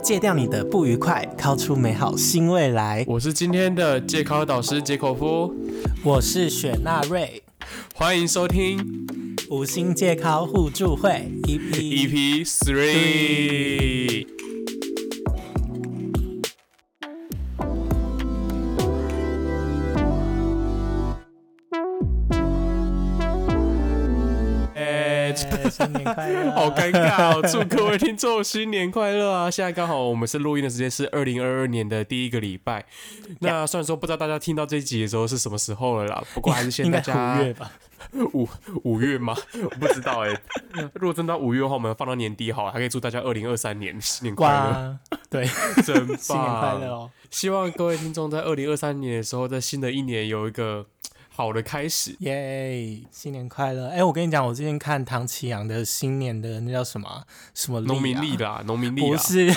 [0.00, 3.04] 戒掉你的不愉快，靠出美好新未来。
[3.06, 5.54] 我是今天的戒考导师杰口夫，
[6.02, 7.42] 我是雪纳瑞，
[7.94, 9.06] 欢迎收听
[9.50, 14.39] 五星戒考互助会 EP EP Three。
[25.80, 26.50] 新年快乐！
[26.52, 27.48] 好尴尬哦！
[27.50, 29.50] 祝各位听众新年快乐啊！
[29.50, 32.84] 现在刚好我们是录音的时间是二零二二年的第一个礼拜。
[33.40, 37.72] 那虽然说不知道大家听到这一集的时候是什么时候了啦， 不过还是先大家五月吧？
[38.32, 38.48] 五
[38.82, 39.34] 五月吗？
[39.62, 40.34] 我不知道哎、
[40.94, 45.46] 如果真到五月的话，我们放到年底好了，还可以祝大家二零二三年新年快乐，对，
[45.84, 46.16] 真棒！
[46.16, 46.86] 新年快乐！
[46.88, 47.10] 哦！
[47.30, 50.86] 希望各位听众在二零二三年的时候，在新的一年有一个
[51.32, 52.14] 好的开始。
[52.18, 53.88] 耶，新年快乐！
[53.88, 59.50] 哎，我跟你讲，我最近看唐奇阳的新年的那叫什么啊什么农民历啦，农民历啦，不是，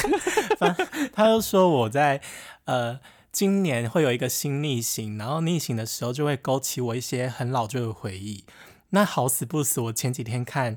[0.58, 0.76] 反
[1.14, 2.20] 他就说我在
[2.66, 8.44] 呃今年会有一个新逆行，然后逆行的时候就会勾起我一些很老旧的回忆。
[8.90, 10.76] 那好死不死，我前几天看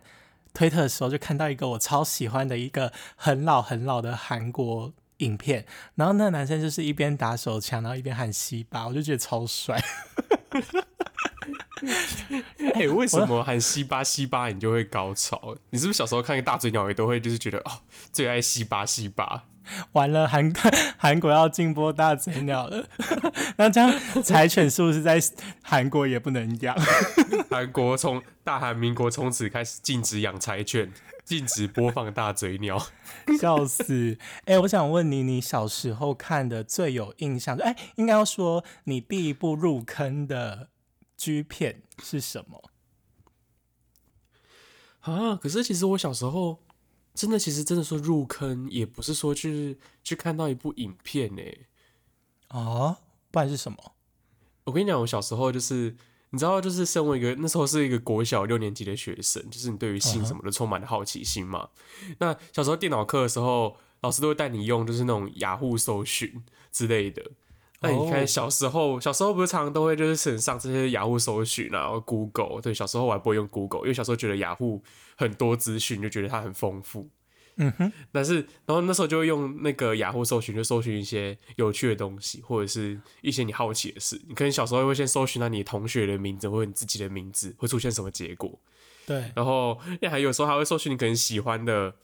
[0.54, 9.84] 推特的时候就看到一个我超喜欢的一个很老很老的韩国影片，然后那个男生就是一边打手枪，然后一边喊西巴，我就觉得超帅。
[12.74, 15.56] 哎、为什么喊西巴西巴你就会高潮？
[15.72, 17.72] 你是不是小时候看个大嘴鸟也都会就是觉得哦
[18.12, 19.44] 最爱西巴西巴？
[19.94, 20.52] 完了，韩
[20.98, 22.86] 韩国要禁播大嘴鸟了，
[23.58, 23.92] 那这样
[24.24, 25.20] 柴犬是不是在
[25.64, 26.76] 韩国也不能养？
[27.50, 30.92] 韩国从大韩民国从此开始禁止养柴犬，
[31.26, 32.80] 禁止播放大嘴鸟。
[33.42, 34.18] 笑死！
[34.46, 40.70] 哎、我想问你，你小时候看的最有印象，哎、应该要说你第一部入坑的
[41.18, 42.70] G 片是什么？
[45.02, 45.36] 啊！
[45.36, 46.60] 可是其实我小时候
[47.14, 51.42] 真的，其实真的说入坑，也不是说去去看到一部影片呢。
[52.48, 53.00] 啊，
[53.32, 53.96] 不然是什么？
[54.66, 55.96] 我跟你讲，我小时候就是，
[56.36, 61.70] 你知道，就是身为一个那时候是一个国小六年级的学生，就是你对于性什么的充满了好奇心嘛。
[62.20, 67.24] 那小时候电脑课的时候，老师都会带你用就是那种雅虎搜寻之类的。
[67.80, 72.60] 那你看哦小时候，小时候不是常常都会就是很上这些雅虎搜寻啊，然后 Google。
[72.62, 74.84] 对，小时候我还不会用 Google，因为小时候觉得雅虎
[75.16, 77.10] 很多资讯，就觉得它很丰富。
[77.58, 78.36] 嗯哼，但是，
[78.66, 84.22] 然后那时候就会用那个雅虎搜寻，就搜寻一些有趣的东西，或者是一些你好奇的事。
[84.28, 88.60] 你可能小时候会先搜寻到你同学的名字或者你自己的名字，会出现什么结果。
[89.06, 91.96] 对，然后，那还有时候还会搜寻你可能喜欢的、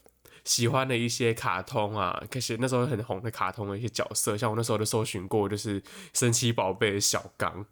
[0.44, 5.82] 喜欢的一些卡通啊，开始那时候很红的卡通的一些角色，像我那时候就搜寻过，就是
[6.14, 7.66] 神奇宝贝的小刚。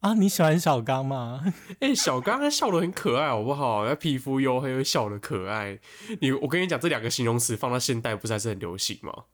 [0.00, 1.52] 啊，你喜欢小刚吗？
[1.80, 3.86] 哎、小刚他笑得很可爱，好不好？
[3.86, 5.78] 他皮肤黝黑，又笑得可爱。
[6.20, 9.24] 你，我跟你讲，这两个形容词放到现代，不是还是很流行吗？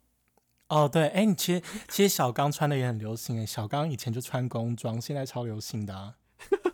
[0.68, 6.14] 哦，对，哎、你其实其实小刚穿的也很流行诶，小刚以前就穿工装，现在超流行的啊。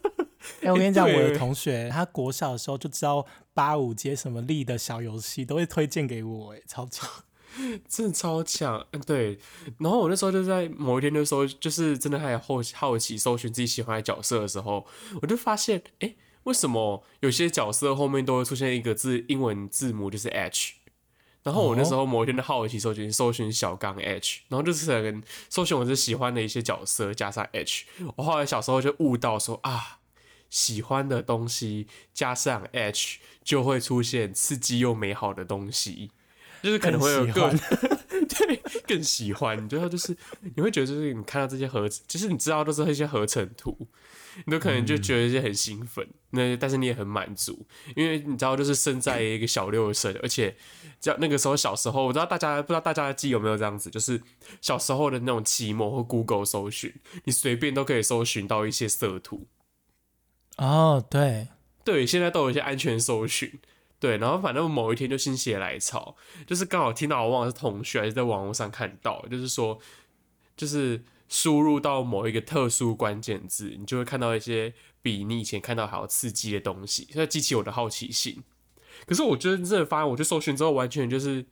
[0.62, 7.08] 哎、我跟你讲，对我的同学他国小的时候就知道八五街什么力的小游戏，都会推荐给我，哎，超强。
[7.88, 9.38] 真的超强，嗯，对。
[9.78, 14.86] 然后我那时候就在某一天的时候，就是真的还好好奇搜寻自己喜欢的角色的时候，
[15.20, 16.14] 我就发现，哎，
[16.44, 20.74] 为什么有些角色后面都会出现一个字英文字母就是 H？
[21.42, 25.20] 然后我那时候某一天的好奇搜寻搜寻小刚 H，然后就是可能
[25.50, 29.98] 搜寻我是喜欢的一些角色加上 H，我后来小时候就悟到说啊，
[30.48, 36.12] 喜欢的东西加上 H 就会出现刺激又美好的东西。
[36.62, 37.58] 就是可能会有更
[38.28, 38.56] 对
[38.86, 40.16] 更喜欢，最后就是
[40.54, 43.88] 你会觉得就是你看到这些合，就是你知道都是一些合成图，
[44.46, 50.56] 你都可能就觉得一些很兴奋，那但是你也很满足，因为你知道就是生在一个小六生，而且
[51.00, 54.22] 叫那个时候小时候，我知道大家不知道大家的记忆有没有这样子，就是
[54.60, 59.46] 小时候的那种期末或 Google 搜寻，你随便都可以搜寻到一些色图，
[60.56, 61.48] 哦，对，
[61.84, 63.58] 对，现在都有一些安全搜寻。
[64.02, 69.78] 对，然后反正某一天就心血来潮，就是刚好听到我忘了是同学还是在网络上看到，就是说，
[70.56, 78.42] 就是输入到某一个特殊关键字，你就会看到一些比你以前看到还要刺激的东西，所以激起我的好奇心。
[79.06, 81.46] 可是我觉得真的发现，我去搜寻之后，完全就是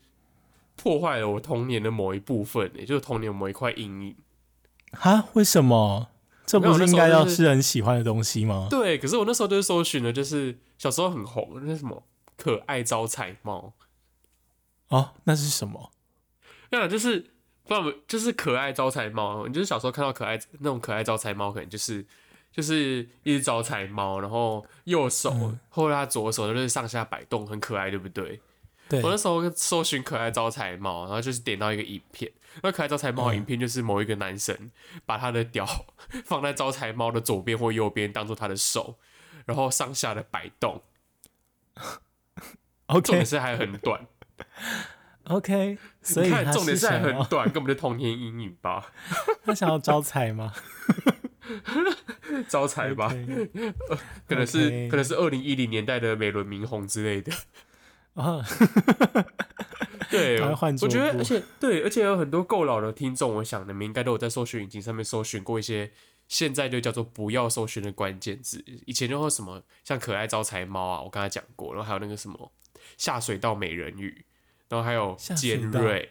[0.75, 4.17] 破坏了我童年的某一部分，也就是童年某一块阴影。
[4.91, 6.09] 哈，为什么？
[6.45, 8.67] 这不是应该要是很喜欢的东西吗？
[8.69, 12.03] 对，可是我那时候就是搜寻的，就是小时候很红那什么
[12.43, 13.75] 可爱招财猫。
[14.89, 15.93] 哦，那是什么？
[16.71, 17.31] 那啊，就是
[17.67, 22.05] 不然就是可爱招财猫，你就是小时候看到可爱那种可爱招财猫，可能就是
[22.51, 28.41] 就是一只招财猫，然后右手、嗯或者它左手就是上下摆动，很可爱，对不对？
[28.89, 32.33] 对我那时候搜寻可爱招财猫，然后就是点到一个影片，
[32.63, 34.73] 那可爱招财猫的影片就是某一个男生
[35.07, 35.65] 把他的屌
[36.27, 38.97] 放在招财猫的左边或右边，当做他的手，
[39.45, 40.83] 然后上下的摆动，
[42.93, 44.07] 重 OK 点是还很短。
[45.25, 48.93] OK，所以看，重点是还很短，根本就童年阴影吧，
[49.45, 50.53] 他想要招财吗？
[52.49, 53.13] 招财吧
[54.27, 57.33] 可能是可能是二零一零年代的美轮明宏之类的。
[58.15, 58.45] 啊，
[60.11, 65.93] 对，我觉得，而且对，而且有很多够老的听众，我想你们应该都有在搜寻引擎上面搜寻过一些
[66.27, 68.65] 现在就叫做不要搜寻的关键字。
[68.85, 72.53] 以前就会什么像可爱招财猫啊，我刚才讲过，然后还有那个什么
[72.97, 74.25] 下水道美人鱼，
[74.69, 76.11] 然后还有尖锐，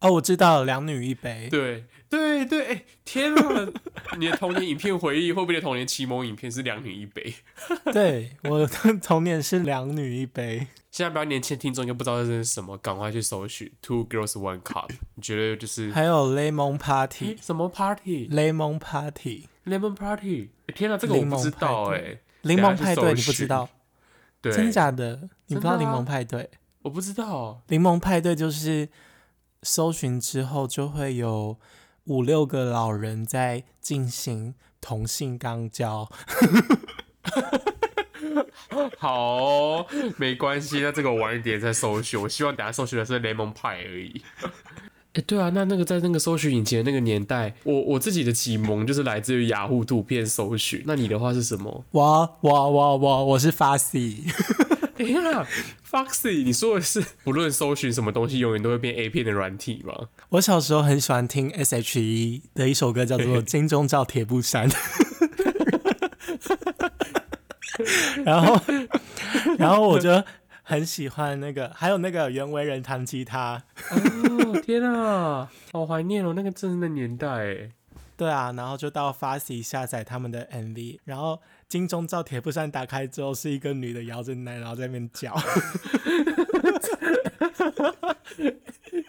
[0.00, 1.48] 哦，我知道，两女一杯。
[1.50, 3.66] 对对对，哎、天啊！
[4.18, 7.34] 你的童年影片回忆，会不会你的童年启蒙影片是两女一杯？
[7.92, 8.66] 对，我的
[9.02, 10.66] 童年是两女一杯。
[10.90, 14.88] 现在比较年轻的听众应该不知道这是什么，赶快去搜寻 Two Girls One Cup。
[15.14, 20.50] 你觉得就是还有 Lemon Party，Lemon 什么 Party？Lemon Party，Lemon Party？
[20.66, 23.68] 诶天啊，这个我不知道哎、欸柠檬派对你不知道？
[24.50, 25.28] 对，真假的？
[25.46, 26.48] 你不知道柠檬派对？
[26.82, 27.62] 我不知道。
[27.68, 28.88] 柠檬派对就是
[29.62, 31.58] 搜寻之后就会有
[32.04, 36.08] 五六个老人在进行同性肛交。
[38.98, 42.20] 好哦、没关系，那这个我晚一点再搜寻。
[42.20, 44.22] 我希望等下搜寻的是 Lemon Pie 而已。
[45.16, 50.82] 哎、对啊，那那个在那个搜寻引擎的那个年代，我我自己的启蒙就是来自于雅虎图片搜寻。
[50.84, 51.84] 那你的话是什么？
[51.92, 53.24] 我我我我！
[53.24, 54.30] 我是 Fussy，
[54.98, 55.46] 哎呀
[55.90, 59.94] ，Foxy，你说的是不论搜寻什么东西，永远都会变 A 片的软体吗？
[60.28, 64.68] 我小时候很喜欢听 S.H.E 的一首歌，叫做《金钟罩铁布衫》。
[68.22, 68.60] 然后，
[69.58, 70.22] 然后我就
[70.68, 73.62] 很喜欢那个，还有那个袁惟仁弹吉他。
[73.90, 77.70] 哦，天啊，好怀念哦，那个真是那年代哎。
[78.16, 85.32] 对啊，然后就到 Fussy 下载他们的 MV，然后金钟罩铁布衫打开之后是一个女的摇着奶，然后在那边叫。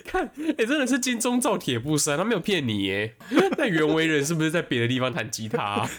[0.06, 0.30] 看，
[0.60, 3.16] 哎、真的是金钟罩铁布衫，他没有骗你耶。
[3.58, 5.90] 那袁惟仁是不是在别的地方弹吉他啊、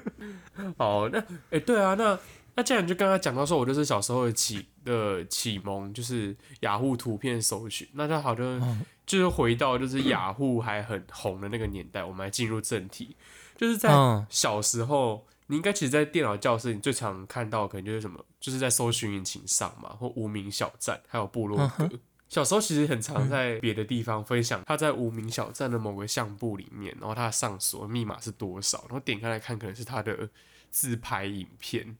[0.78, 2.18] 哦，那哎、对啊，那
[2.54, 13.16] 那既然就刚刚讲到说，我就是小时候的启的启蒙，就是雅虎图片搜寻，那就好像、就是回到就是雅虎还很红的那个年代，我们来进入正题，
[13.56, 15.26] 就是在嗯小时候。
[15.46, 21.86] 你应该其实，在电脑教室，你最常看到可能就是什么，就是在搜寻引擎上嘛，或无名小站，还有部落格。
[22.30, 30.30] 小时候其实很常在别的地方分享他在无名小站的某个相簿里面，然后他的上锁密码是多少，然后点开来看，可能是他的
[30.70, 31.94] 自拍影片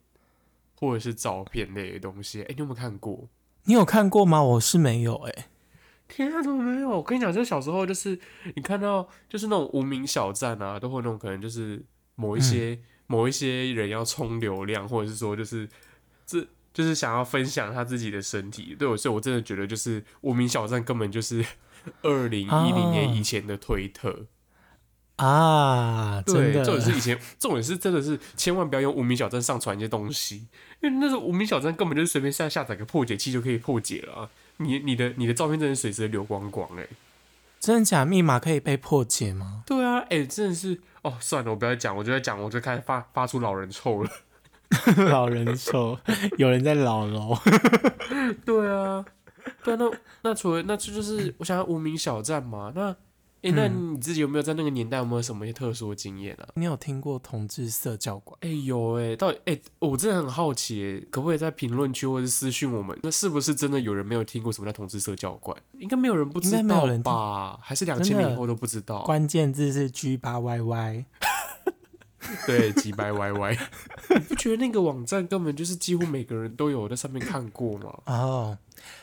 [0.84, 2.42] 或者是照片类的东西。
[2.42, 3.28] 哎、你有没有看过？
[3.64, 4.42] 你有看过吗？
[4.42, 5.48] 我是没有哎、
[6.06, 6.90] 天啊，怎么没有？
[6.90, 8.18] 我跟你讲，就是小时候，就是
[8.54, 11.82] 你看到就是那种无名小站啊，都会那种可能就是
[12.14, 15.68] 某一些、某一些人要冲流量，或者是说就是
[16.26, 18.76] 这就是想要分享他自己的身体。
[18.78, 21.44] 对我，所以我真的觉得就是无名小站根本就是
[22.02, 24.26] 二零一零年以前的推特。
[25.16, 30.48] 啊，对，重点是以前，重点是真的是千万不要用无名小站上传一些东西，
[30.80, 36.86] 因为那时候无名小站根本就是随便下下载个破解器就可以破解了啊、你你的你的照片真的是随时流光光哎、
[37.60, 39.62] 真的假密码可以被破解吗？
[39.66, 44.10] 对啊，哎、真的是哦，算了，我不要讲，我就在讲，我就开始发发出老人臭了。
[45.10, 45.96] 老人臭，
[46.36, 47.36] 有人在老楼。
[48.44, 49.04] 对啊，
[49.62, 49.90] 对啊，那
[50.22, 52.94] 那除了那这就是我想要无名小站嘛，那
[53.44, 56.48] 哎、那你自己有没有在那个年代有没有什么一些特殊的经验啊？
[56.54, 58.38] 你有听过同志社教馆？
[58.40, 62.98] 哎、有哎、到底哎、我真的很好奇、欸，可不可以在评论区或者是私讯我们？
[63.02, 65.56] 那是不是真的有人没有听过什么叫同志社教馆？
[65.78, 67.58] 应该没有人不知道人吧？
[67.60, 69.02] 还是两千年以后都不知道？
[69.02, 71.04] 关键字是 G 八 YY。
[72.46, 73.58] 对，几百 YY，
[74.10, 77.92] 你 不觉得那个网站根本就是几乎每个人都有在上面看过吗？
[78.06, 78.58] 哦，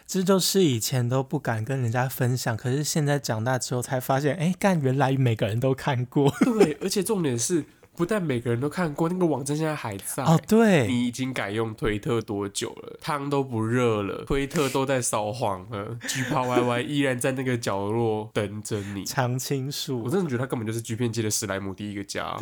[0.06, 6.32] 这就是以前都不敢跟人家分享，可是现在长大之后才发现，哎，干，原来每个人都看过。
[6.60, 7.64] 对，而且重点是，
[7.96, 10.24] 不但每个人都看过，那个网站现在还在。
[10.24, 12.98] 哦，对，你已经改用推特多久了？
[13.02, 19.06] 汤都不热了，推特都在烧黄了，G 泡 YY 依然在那个角落等着你。
[19.06, 20.10] 常青树我。
[20.10, 22.38] 真的觉得他根本就是 G 片界的史莱姆第一个家。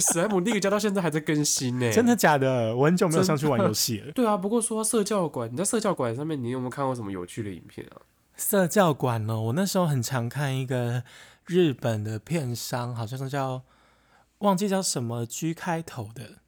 [0.00, 1.92] 史莱姆第一个，哎，史莱姆第一个家到现在还在更新呢。
[1.92, 2.14] 真的？
[2.16, 2.74] 假的？
[2.76, 4.12] 我很久没有上去玩游戏了。
[4.12, 8.02] 对啊，不过说到社教馆，你在社教馆上面，你有没有看过什么有趣的影片啊？
[8.36, 9.40] 社教馆呢？
[9.40, 11.04] 我那时候很常看一个
[11.46, 13.62] 日本的片商，好像是叫
[14.38, 16.38] 忘记叫什么 G 开头的，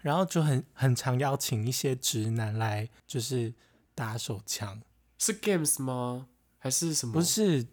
[0.00, 3.54] 然后就很很常邀请一些直男来，就是
[3.94, 4.80] 打手枪，
[5.18, 6.26] 是 Games 吗？
[6.58, 7.12] 还是什么？
[7.12, 7.66] 不是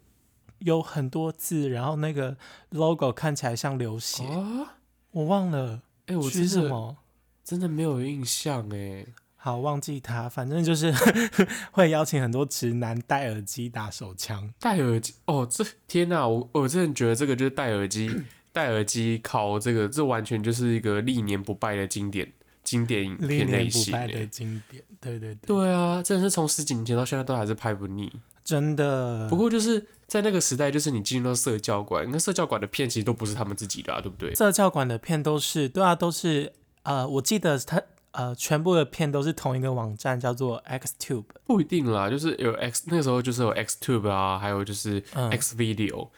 [0.58, 2.36] 有很多字，然后那个
[2.70, 4.76] logo 看起来像流血，啊？
[5.12, 6.96] 我忘了哎、我是真的什么。
[7.44, 9.06] 真的没有印象哎。
[9.36, 10.94] 好，忘记他，反正就是
[11.72, 14.52] 会邀请很多直男戴耳机打手枪。
[14.60, 16.28] 戴耳机哦，这天哪！
[16.28, 18.08] 我我真的觉得这个就是戴耳机，
[18.52, 24.26] 戴耳机考这个，这完全就是一个历年不败的经典经典影历片类年不型败的欸。
[24.28, 28.12] 经典，对对对，对啊，真的是从十几年前到现在都还是拍不腻。
[28.44, 29.28] 真的。
[29.28, 34.34] 不过就是在那个时代，就是你进入到社教馆，那社教馆的片其实都不是他们自己的啊，对不对？
[34.34, 36.52] 社教馆的片都是，对啊，都是
[36.82, 41.24] 呃，我记得他呃，全部的片都是同一个网站，叫做 XTube。
[41.46, 46.10] 不一定啦，就是有 X 那个时候就是有 XTube 啊，还有就是嗯 X Video，、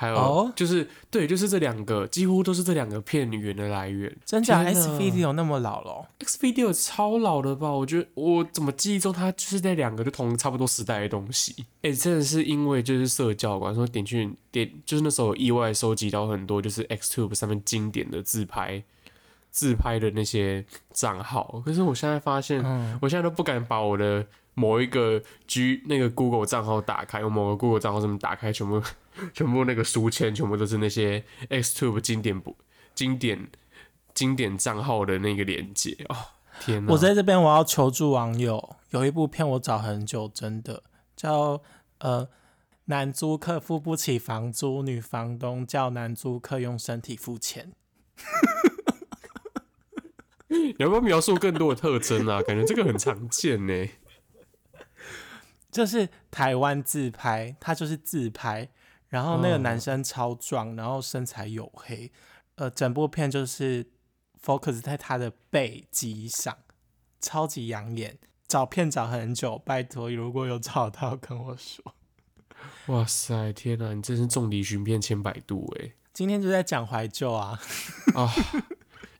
[0.00, 4.10] 还有哦就是、对，就是这两个几乎都是这两个片源的来源。
[4.24, 7.70] 真假，Xvideo 那么老了哦、X Video 超老的吧？
[7.70, 11.66] 我觉得我怎么记忆中它就是在两个就同差不多时代的东西。
[11.82, 18.82] 哎、真的是因为就是社交馆说点去点，就是那时候有意外收集到很多就是 XTube 上面经典的自拍
[19.50, 20.64] 自拍的那些
[20.94, 28.80] 账号，可是我现在发现，嗯，我现在都不敢把我的某一个 G 那个 Google 账号打开，我某个 Google 账号上面打开，全部
[29.32, 32.56] 全部那个书签全部都是那些 XTube 经典不
[32.94, 33.50] 经典
[34.14, 36.16] 经典账号的那个连接哦，
[36.60, 36.92] 天哪！
[36.92, 40.82] 我在这边我要求助网友，有一部片我找很久，真的
[41.16, 41.62] 叫
[41.98, 42.28] 呃。
[42.86, 47.72] 男租客付不起房租，女房东叫男租客用身体付钱。
[50.48, 52.42] 你要不要描述更多的特征啊？
[52.46, 53.86] 感觉这个很常见呢。
[55.70, 58.68] 就是台湾自拍，它就是自拍，
[59.10, 62.10] 然后那个哦男生超壮，然后身材黝黑，
[62.54, 63.86] 呃，整部片就是
[64.42, 66.56] focus 在他的背肌上，
[67.20, 68.18] 超级养眼。
[68.48, 71.94] 找片找很久，拜托，如果有找到跟我说。
[72.86, 73.94] 哇塞，天哪！
[73.94, 75.92] 你真是众里寻遍千百度哎。
[76.12, 77.60] 今天就在讲怀旧啊，
[78.14, 78.28] 啊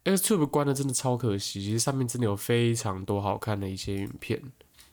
[0.02, 4.42] ，XTube 关了真的超可惜，其实上面真的有非常多好看的一些影片。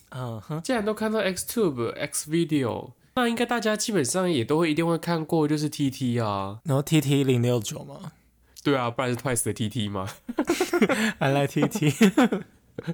[0.10, 8.12] 嗯哼，既然都看到 XTube、X Video，那应该大家基本上也都会一定会看过，就是 TT 啊，然后 T T 零六九嘛，
[8.64, 10.08] 对啊，不然是 Twice 的 TT 嘛，
[11.18, 11.88] 还来 T T，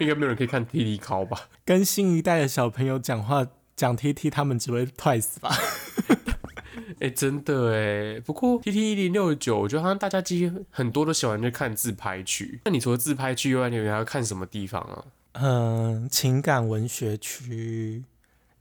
[0.00, 1.48] 应该没有人可以看 TT 考吧？
[1.64, 3.46] 跟新一代的小朋友讲话
[3.76, 5.56] 讲 T T，他们只会 twice 吧？
[6.98, 12.60] 哎、真的哎，不过 TT 一零六九，我觉得好像大家几乎很多都喜欢去看自拍区。
[12.64, 15.04] 那你除了自拍区以外，你还要看什么地方啊？
[15.34, 18.02] 嗯，情感文学区，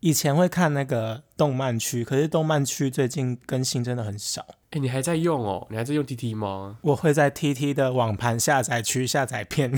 [0.03, 4.45] 以前会看那个动漫区，可是动漫区最近更新真的很少。
[4.71, 5.65] 哎、你还在用哦？
[5.69, 6.77] 你还在用 TT 吗？
[6.81, 9.71] 我会在 TT 的网盘下载区下载片，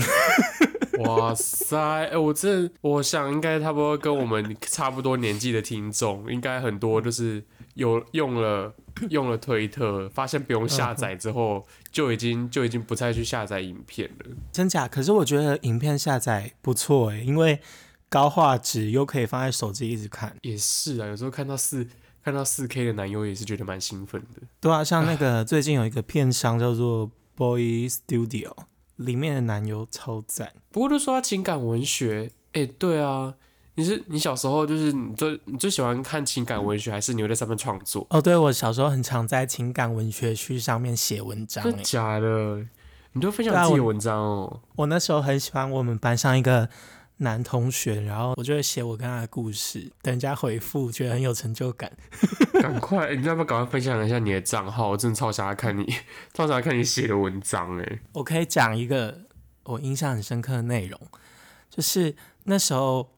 [0.98, 1.78] 哇塞！
[1.78, 8.74] 哎、我这我想应该差不多跟我们差不多年纪的听众，应该很多就是有用了
[9.10, 14.34] 用了推特，发现不用下载之后，就已经就已经不再去下载影片了。
[14.50, 14.88] 真假？
[14.88, 17.60] 可是我觉得影片下载不错诶，因为
[18.08, 20.36] 高画质又可以放在手机一直看。
[20.42, 21.86] 也是啊，有时候看到四
[22.24, 24.42] 看到四 K 的男优也是觉得蛮兴奋的。
[24.60, 28.52] 对啊，像那个最近有一个片商叫做 Boy Studio，
[28.96, 30.52] 里面的男优超赞。
[30.70, 33.34] 不过都说他情感文学，哎、对啊，
[33.74, 38.06] 你是你小时候就是你最你最喜欢看情感文学，还是你会在上面创作？
[38.10, 41.82] 哦，对，我小时候很常在情感文学区上面写文章真的。
[41.82, 42.66] 假的？
[43.12, 44.60] 你都分享自己的文章哦？
[44.74, 46.68] 我那时候很喜欢我们班上一个
[47.18, 51.90] 男同学，然后我就会写我跟他的故事，等人家回复，觉得很有成就感。
[52.60, 54.90] 赶快，你要不要赶快分享一下你的账号？
[54.90, 55.84] 我真的超想要看你，
[56.34, 58.00] 超想要看你写的文章哎。
[58.12, 59.22] 我可以讲一个
[59.64, 61.00] 我印象很深刻的内容，
[61.70, 63.10] 就是那时候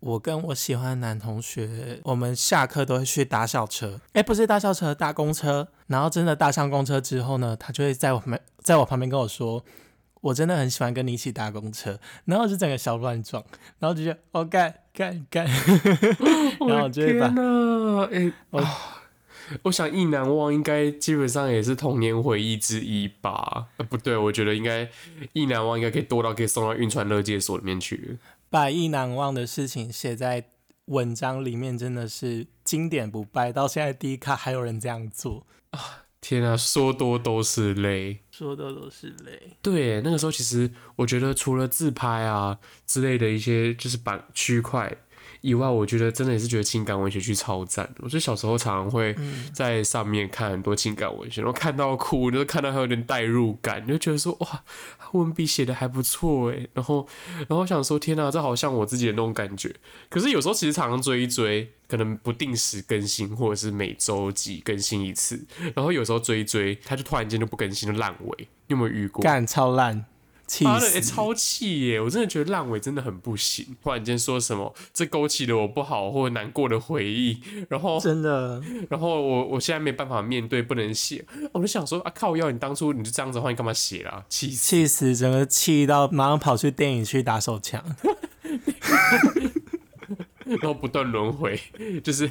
[0.00, 5.68] 我跟我喜欢的男同学，我们下课都会去搭校车，哎，不是搭校车，搭公车。
[5.86, 9.64] 然后真的搭上公车之后呢，他就会在我旁边，在我旁边跟我说。
[10.26, 13.44] 我真的很喜欢跟你一起搭公车，然后我就整个小乱撞，
[13.78, 15.46] 然后就觉得哦干干干，
[16.66, 17.26] 然后我就会把
[18.10, 19.02] 哎、我啊
[19.62, 23.68] 我想意难忘应该基本上也是童年回忆之一吧？
[23.76, 24.88] 呃，不对，我觉得应该
[25.32, 28.18] 意难忘应该可以多到可以送到运传乐界所里面去。
[28.50, 30.44] 把意难忘的事情写在
[30.86, 33.52] 文章里面，真的是经典不败。
[33.52, 35.46] 到现在第一卡还有人这样做，
[36.28, 38.18] 天啊，说多都是泪。
[38.32, 39.56] 说多都是泪。
[39.62, 44.92] 对，那个时候其实我觉得除了自拍啊之类的一些就是板区块，
[45.46, 47.88] 以外，我觉得真的也是觉得情感文学剧超赞。
[48.00, 49.14] 我觉得小时候常常会
[49.54, 54.64] 在上面看很多情感文学，然后看到哭，就看到还有点代入感，就觉得说哇，
[55.12, 56.66] 文笔写的还不错哎。
[56.74, 57.06] 然后，
[57.46, 59.72] 然后想说天哪，这好像我自己的那种感觉。
[60.08, 65.46] 可是有时候其实常常追一追，可能不定时更新，或者是每周几更新一次。
[65.76, 68.48] 然后有时候追一追，他就突然间就不更新，就烂尾。
[68.66, 69.22] 你有没有遇过？
[69.22, 70.06] 干超烂。
[70.62, 72.00] 妈的，超气耶！
[72.00, 73.76] 我真的觉得烂尾真的很不行。
[73.82, 81.24] 突然间说什么，这勾起了我不好或难过的回忆，然后真的，然后我我现在没办法面对，不能写。
[81.52, 82.36] 我就想说啊，靠！
[82.36, 84.24] 要你当初你就这样子的话，你干嘛写啦？
[84.28, 87.82] 气气死，整个气到马上跑去电影去打手枪，
[90.44, 91.58] 然后不断轮回，
[92.04, 92.28] 就是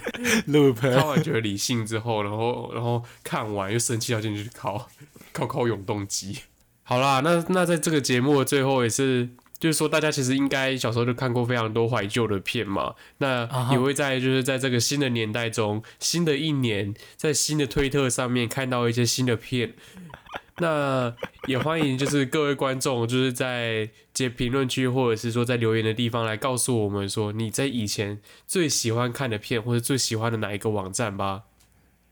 [0.48, 0.76] loop。
[0.76, 4.88] 看完觉得理性之后，然后然后看完又生气，要进去考
[5.34, 6.40] 考考永动机。
[6.88, 9.28] 好啦，那那在这个节目的最后也是，
[9.58, 19.74] 就是说大家其实应该小时候就看过非常多怀旧的片嘛，那也会在就是在这个新的年代中，新的一年，在新的推特上面看到一些新的片，
[20.62, 21.12] 那
[21.48, 31.42] 也欢迎就是各位观众就是在接评论区或者是说在留言的地方来告诉我们说你在以前最喜欢看的片或者最喜欢的哪一个网站吧。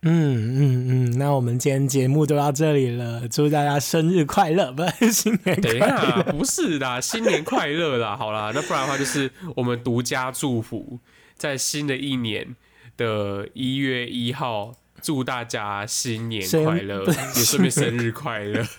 [0.05, 8.15] 嗯嗯嗯，那我们今天节目就到这里了，祝大家生日快乐，不是 新年快乐，不是的，新年快乐啦！
[8.17, 10.99] 好啦，那不然的话就是我们独家祝福，
[11.35, 12.55] 在新的一年
[12.97, 18.65] 的一月一号，祝大家新年快乐，也顺便生日快乐。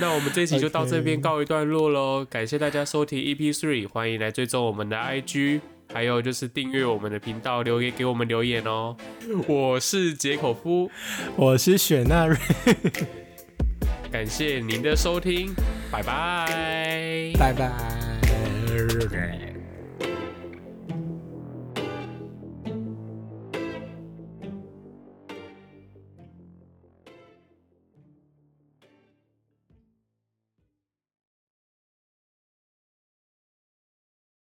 [0.00, 5.60] 那我们这期就到这边告一段落喽，感谢大家收听 EP Three，欢迎来追踪我们的 IG。
[5.92, 8.96] 还有就是订阅我们的频道，留言给我们留言哦。
[9.46, 10.90] 我是杰口夫，
[11.36, 12.36] 我是雪纳瑞，
[14.10, 15.54] 感谢您的收听，
[15.90, 19.51] 拜拜，拜拜。